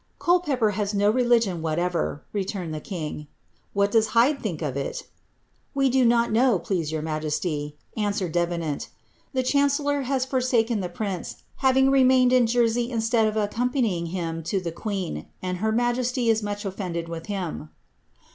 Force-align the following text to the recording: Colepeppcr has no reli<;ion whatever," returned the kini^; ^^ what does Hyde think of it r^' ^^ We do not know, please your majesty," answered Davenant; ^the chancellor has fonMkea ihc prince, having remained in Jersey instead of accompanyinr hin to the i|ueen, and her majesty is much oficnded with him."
Colepeppcr 0.19 0.71
has 0.71 0.95
no 0.95 1.13
reli<;ion 1.13 1.61
whatever," 1.61 2.23
returned 2.33 2.73
the 2.73 2.81
kini^; 2.81 3.15
^^ 3.17 3.27
what 3.73 3.91
does 3.91 4.07
Hyde 4.17 4.41
think 4.41 4.63
of 4.63 4.75
it 4.75 4.95
r^' 4.95 4.99
^^ 4.99 5.03
We 5.75 5.91
do 5.91 6.03
not 6.03 6.31
know, 6.31 6.57
please 6.57 6.91
your 6.91 7.03
majesty," 7.03 7.77
answered 7.95 8.31
Davenant; 8.31 8.89
^the 9.35 9.45
chancellor 9.45 10.01
has 10.01 10.25
fonMkea 10.25 10.69
ihc 10.81 10.93
prince, 10.95 11.35
having 11.57 11.91
remained 11.91 12.33
in 12.33 12.47
Jersey 12.47 12.89
instead 12.89 13.27
of 13.27 13.35
accompanyinr 13.35 14.07
hin 14.07 14.41
to 14.45 14.59
the 14.59 14.71
i|ueen, 14.75 15.27
and 15.39 15.59
her 15.59 15.71
majesty 15.71 16.31
is 16.31 16.41
much 16.41 16.63
oficnded 16.63 17.07
with 17.07 17.27
him." 17.27 17.69